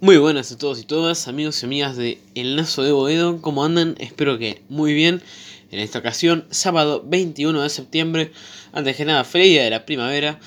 [0.00, 3.64] Muy buenas a todos y todas, amigos y amigas de El Lazo de Boedo, ¿cómo
[3.64, 3.96] andan?
[3.98, 5.20] Espero que muy bien.
[5.72, 8.30] En esta ocasión, sábado 21 de septiembre,
[8.70, 10.38] antes que nada, feliz día de la primavera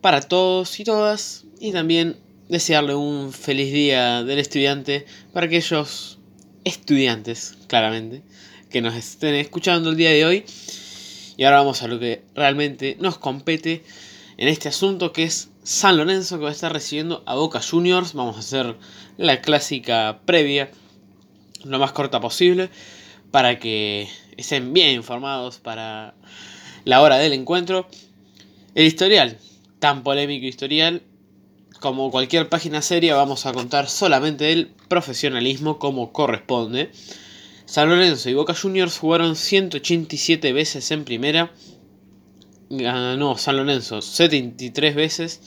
[0.00, 1.44] para todos y todas.
[1.60, 2.16] Y también
[2.48, 5.04] desearle un feliz día del estudiante
[5.34, 6.18] para aquellos
[6.64, 8.22] estudiantes, claramente,
[8.70, 10.44] que nos estén escuchando el día de hoy.
[11.36, 13.82] Y ahora vamos a lo que realmente nos compete
[14.38, 18.12] en este asunto que es San Lorenzo que va a estar recibiendo a Boca Juniors.
[18.12, 18.76] Vamos a hacer
[19.16, 20.70] la clásica previa
[21.64, 22.70] lo más corta posible
[23.32, 26.14] para que estén bien informados para
[26.84, 27.88] la hora del encuentro.
[28.76, 29.38] El historial,
[29.80, 31.02] tan polémico historial,
[31.80, 36.92] como cualquier página seria, vamos a contar solamente el profesionalismo como corresponde.
[37.64, 41.50] San Lorenzo y Boca Juniors jugaron 187 veces en primera.
[42.68, 45.40] Ganó San Lorenzo 73 veces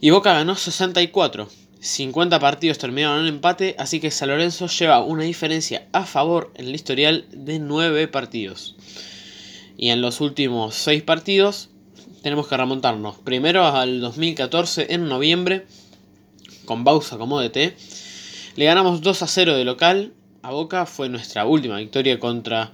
[0.00, 1.48] y Boca ganó 64.
[1.80, 6.66] 50 partidos terminaron en empate, así que San Lorenzo lleva una diferencia a favor en
[6.66, 8.76] el historial de 9 partidos.
[9.76, 11.70] Y en los últimos 6 partidos
[12.22, 15.66] tenemos que remontarnos primero al 2014 en noviembre,
[16.64, 17.76] con Bausa como DT.
[18.56, 20.12] Le ganamos 2 a 0 de local.
[20.42, 22.72] A Boca fue nuestra última victoria contra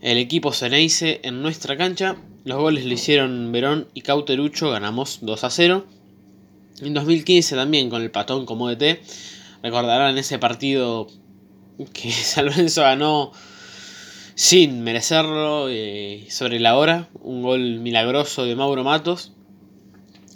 [0.00, 2.16] el equipo Ceneice en nuestra cancha.
[2.44, 5.84] Los goles lo hicieron Verón y Cauterucho, ganamos 2 a 0.
[6.80, 9.02] En 2015 también con el Patón como DT.
[9.62, 11.08] Recordarán ese partido
[11.92, 13.32] que San ganó
[14.34, 17.08] sin merecerlo eh, sobre la hora.
[17.20, 19.32] Un gol milagroso de Mauro Matos.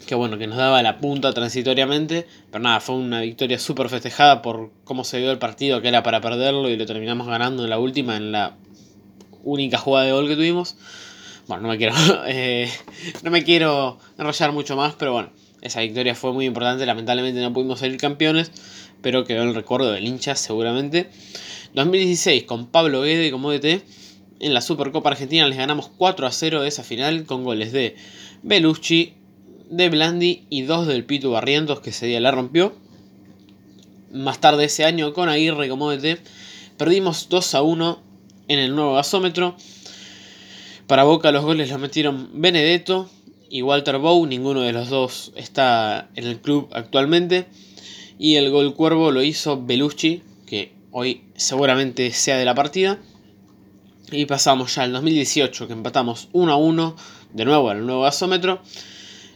[0.07, 2.27] Que bueno, que nos daba la punta transitoriamente.
[2.51, 6.03] Pero nada, fue una victoria súper festejada por cómo se dio el partido, que era
[6.03, 8.59] para perderlo y lo terminamos ganando en la última, en la
[9.43, 10.77] única jugada de gol que tuvimos.
[11.47, 11.95] Bueno, no me quiero,
[12.27, 12.71] eh,
[13.23, 15.31] no me quiero enrollar mucho más, pero bueno
[15.65, 18.53] esa victoria fue muy importante, lamentablemente no pudimos salir campeones,
[19.01, 21.09] pero quedó el recuerdo del hincha seguramente.
[21.73, 23.83] 2016 con Pablo Guede como DT.
[24.41, 27.97] En la Supercopa Argentina les ganamos 4 a 0 de esa final con goles de
[28.43, 29.15] Belucci,
[29.71, 32.75] de Blandi y dos del Pitu Barrientos que ese día la rompió.
[34.13, 36.21] Más tarde ese año con Aguirre como DT
[36.77, 38.03] perdimos 2 a 1
[38.49, 39.57] en el nuevo gasómetro.
[40.87, 43.09] Para Boca los goles los metieron Benedetto,
[43.55, 47.47] y Walter Bow, ninguno de los dos está en el club actualmente.
[48.19, 52.99] Y el gol cuervo lo hizo Belucci, que hoy seguramente sea de la partida.
[54.11, 56.97] Y pasamos ya al 2018, que empatamos 1 a 1,
[57.33, 58.61] de nuevo al nuevo gasómetro.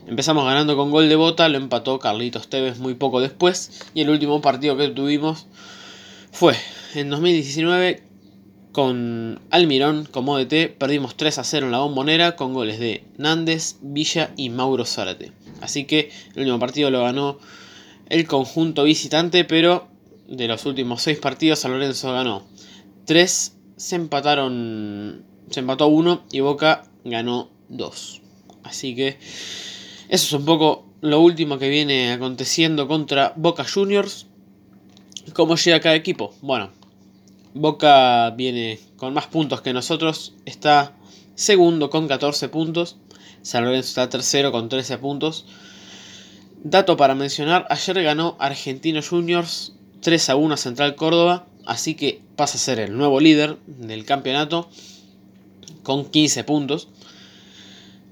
[0.09, 3.87] Empezamos ganando con gol de bota, lo empató Carlitos Tevez muy poco después.
[3.95, 5.47] Y el último partido que tuvimos
[6.33, 6.57] fue
[6.97, 8.03] en 2019
[8.79, 13.79] con Almirón como DT perdimos 3 a 0 en la bombonera con goles de Nández,
[13.81, 15.33] Villa y Mauro Zárate.
[15.61, 17.41] Así que el último partido lo ganó
[18.09, 19.89] el conjunto visitante, pero
[20.29, 22.45] de los últimos 6 partidos San Lorenzo ganó
[23.07, 28.23] 3, se empataron, se empató 1 y Boca ganó 2.
[28.63, 29.19] Así que
[30.09, 34.27] eso es un poco lo último que viene aconteciendo contra Boca Juniors.
[35.33, 36.33] ¿Cómo llega cada equipo?
[36.43, 36.78] Bueno,
[37.55, 40.95] Boca viene con más puntos que nosotros, está
[41.35, 42.97] segundo con 14 puntos,
[43.43, 45.47] San Lorenzo está tercero con 13 puntos.
[46.63, 52.21] Dato para mencionar, ayer ganó Argentino Juniors 3 a 1 a Central Córdoba, así que
[52.37, 54.69] pasa a ser el nuevo líder del campeonato
[55.83, 56.89] con 15 puntos.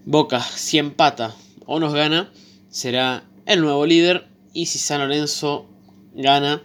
[0.04, 1.34] Boca si empata
[1.66, 2.30] o nos gana,
[2.70, 5.66] será el nuevo líder y si San Lorenzo
[6.14, 6.62] gana,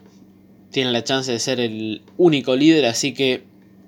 [0.72, 3.44] tiene la chance de ser el único líder, así que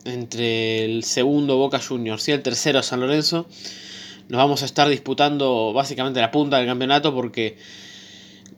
[0.05, 3.47] entre el segundo Boca Juniors y el tercero San Lorenzo
[4.29, 7.57] nos vamos a estar disputando básicamente la punta del campeonato porque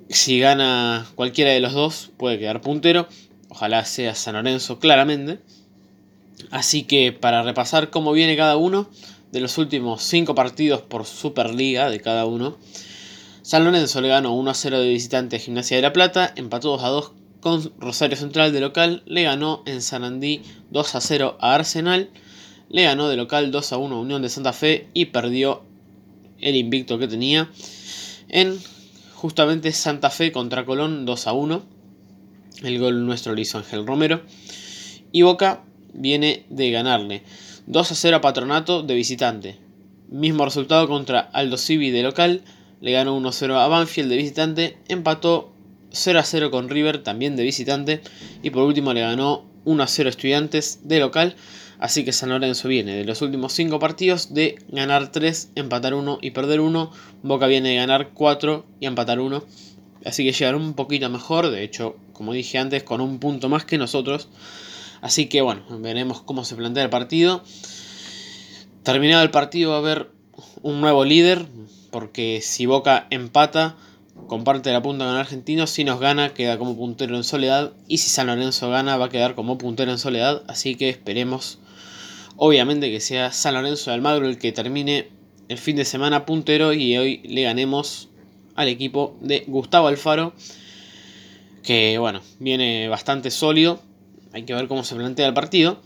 [0.09, 3.07] si gana cualquiera de los dos puede quedar puntero,
[3.49, 5.39] ojalá sea San Lorenzo claramente.
[6.51, 8.89] Así que para repasar cómo viene cada uno
[9.31, 12.57] de los últimos 5 partidos por Superliga de cada uno,
[13.41, 16.69] San Lorenzo le ganó 1 a 0 de visitante a Gimnasia de la Plata, empató
[16.69, 17.11] 2 a 2
[17.45, 22.09] con Rosario Central de local, le ganó en Sanandí 2 a 0 a Arsenal,
[22.69, 25.61] le ganó de local 2 a 1 a Unión de Santa Fe y perdió
[26.39, 27.51] el invicto que tenía
[28.29, 28.57] en
[29.13, 31.63] justamente Santa Fe contra Colón 2 a 1.
[32.63, 34.23] El gol nuestro lo hizo Ángel Romero.
[35.11, 35.61] Y Boca
[35.93, 37.21] viene de ganarle
[37.67, 39.59] 2 a 0 a Patronato de visitante.
[40.09, 42.41] Mismo resultado contra Aldo Civi de local.
[42.81, 44.77] Le ganó 1 a 0 a Banfield de visitante.
[44.87, 45.54] Empató
[45.95, 48.01] 0 a 0 con River, también de visitante.
[48.43, 51.35] Y por último le ganó 1 a 0 Estudiantes de local.
[51.79, 56.19] Así que San Lorenzo viene de los últimos 5 partidos de ganar 3, empatar 1
[56.21, 56.91] y perder 1.
[57.23, 59.43] Boca viene de ganar 4 y empatar 1.
[60.05, 63.65] así que llegan un poquito mejor, de hecho, como dije antes, con un punto más
[63.65, 64.29] que nosotros.
[65.01, 67.43] Así que bueno, veremos cómo se plantea el partido.
[68.83, 70.11] Terminado el partido va a haber
[70.61, 71.45] un nuevo líder,
[71.91, 73.75] porque si Boca empata,
[74.28, 78.09] comparte la punta con Argentino, si nos gana queda como puntero en soledad y si
[78.09, 81.59] San Lorenzo gana va a quedar como puntero en soledad, así que esperemos
[82.38, 85.09] obviamente que sea San Lorenzo de Almagro el que termine
[85.47, 88.09] el fin de semana puntero y hoy le ganemos
[88.56, 90.34] al equipo de Gustavo Alfaro
[91.66, 93.82] que bueno, viene bastante sólido,
[94.35, 95.82] hay que ver cómo se plantea el partido.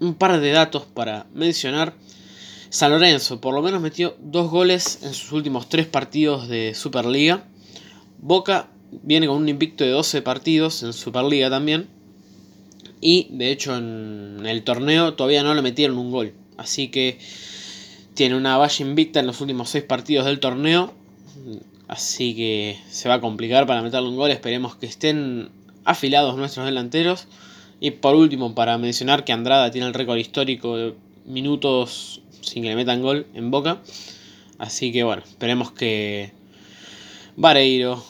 [0.00, 1.94] Un par de datos para mencionar.
[2.74, 7.44] San Lorenzo por lo menos metió dos goles en sus últimos tres partidos de Superliga.
[8.18, 11.86] Boca viene con un invicto de 12 partidos en Superliga también.
[13.00, 16.34] Y de hecho en el torneo todavía no le metieron un gol.
[16.56, 17.20] Así que
[18.14, 20.92] tiene una valla invicta en los últimos 6 partidos del torneo.
[21.86, 24.32] Así que se va a complicar para meterle un gol.
[24.32, 25.48] Esperemos que estén
[25.84, 27.28] afilados nuestros delanteros.
[27.78, 30.94] Y por último, para mencionar que Andrada tiene el récord histórico de
[31.24, 33.80] minutos sin que le metan gol en Boca.
[34.58, 36.32] Así que bueno, esperemos que
[37.36, 38.04] Vareiro,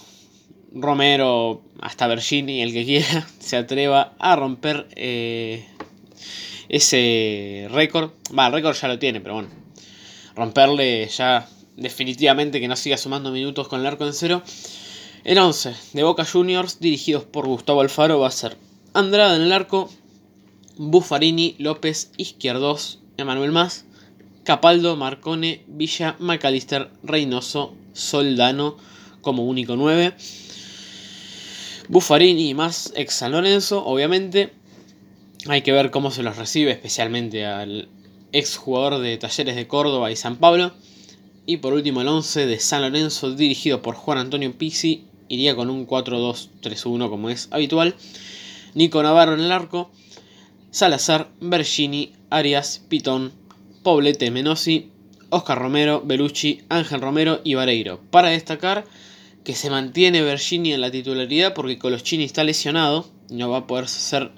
[0.73, 5.67] Romero, hasta Bergini, el que quiera, se atreva a romper eh,
[6.69, 8.11] ese récord.
[8.37, 9.49] Va, el récord ya lo tiene, pero bueno,
[10.35, 14.43] romperle ya definitivamente que no siga sumando minutos con el arco en cero.
[15.25, 18.59] El 11 de Boca Juniors, dirigidos por Gustavo Alfaro, va a ser
[18.93, 19.91] Andrada en el arco,
[20.77, 23.87] Buffarini, López, Izquierdos, Emanuel Más,
[24.44, 28.76] Capaldo, Marcone, Villa, Macalister, Reynoso, Soldano
[29.23, 30.14] como único 9.
[31.88, 34.52] Buffarini más ex San Lorenzo, obviamente.
[35.49, 37.88] Hay que ver cómo se los recibe, especialmente al
[38.32, 40.75] ex jugador de Talleres de Córdoba y San Pablo.
[41.47, 45.70] Y por último el 11 de San Lorenzo, dirigido por Juan Antonio Pizzi, iría con
[45.70, 47.94] un 4-2-3-1 como es habitual.
[48.75, 49.90] Nico Navarro en el arco,
[50.70, 53.32] Salazar, Bergini, Arias, Pitón,
[53.85, 54.91] Poblete Menosi,
[55.31, 58.01] Oscar Romero, Belucci, Ángel Romero y Vareiro.
[58.11, 58.85] Para destacar
[59.45, 63.87] que se mantiene Bergini en la titularidad porque Coloschini está lesionado, no va a poder
[63.87, 64.33] ser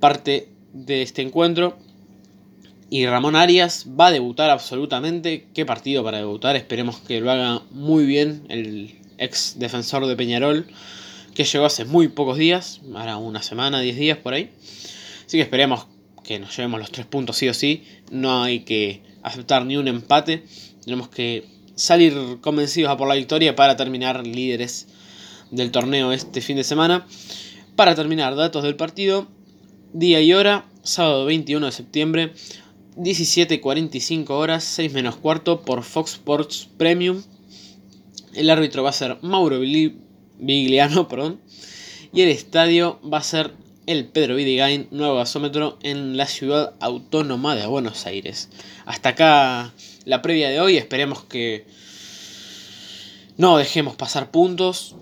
[0.00, 1.78] parte de este encuentro.
[2.90, 5.46] Y Ramón Arias va a debutar absolutamente.
[5.54, 6.56] Qué partido para debutar.
[6.56, 10.66] Esperemos que lo haga muy bien el ex defensor de Peñarol.
[11.34, 12.80] Que llegó hace muy pocos días.
[12.94, 14.50] Ahora una semana, diez días por ahí.
[15.26, 15.86] Así que esperemos
[16.24, 17.84] que nos llevemos los tres puntos sí o sí.
[18.10, 20.44] No hay que aceptar ni un empate.
[20.84, 24.88] Tenemos que salir convencidos a por la victoria para terminar líderes
[25.50, 27.06] del torneo este fin de semana.
[27.76, 29.28] Para terminar, datos del partido.
[29.92, 32.32] Día y hora, sábado 21 de septiembre,
[32.96, 37.22] 17.45 horas, 6 menos cuarto por Fox Sports Premium.
[38.34, 41.40] El árbitro va a ser Mauro Vigliano, perdón.
[42.12, 43.52] Y el estadio va a ser
[43.86, 48.48] el Pedro Vidigain, nuevo gasómetro en la ciudad autónoma de Buenos Aires.
[48.86, 51.66] Hasta acá la previa de hoy, esperemos que
[53.36, 54.96] no dejemos pasar puntos,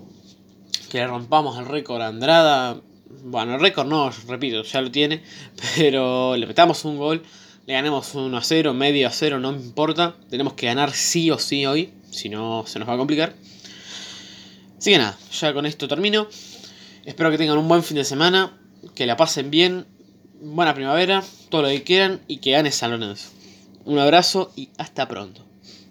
[0.89, 2.81] que le rompamos el récord a Andrada.
[3.23, 5.23] Bueno, el récord no, repito, ya lo tiene,
[5.77, 7.23] pero le metamos un gol,
[7.65, 10.15] le ganemos 1 a 0, medio a 0, no importa.
[10.29, 13.33] Tenemos que ganar sí o sí hoy, si no se nos va a complicar.
[14.77, 16.27] Así que nada, ya con esto termino.
[17.05, 18.59] Espero que tengan un buen fin de semana
[18.95, 19.85] que la pasen bien,
[20.41, 23.29] buena primavera, todo lo que quieran y que gane San Lorenzo.
[23.85, 25.52] Un abrazo y hasta pronto.